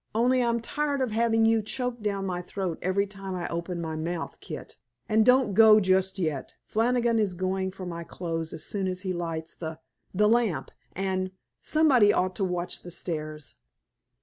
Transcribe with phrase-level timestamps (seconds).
[0.15, 3.95] "Only I'm tired of having you choked down my throat every time I open my
[3.95, 4.77] mouth, Kit.
[5.07, 6.55] And don't go just yet.
[6.65, 9.77] Flannigan is going for my clothes as soon as he lights the
[10.11, 11.29] the lamp, and
[11.61, 13.57] somebody ought to watch the stairs."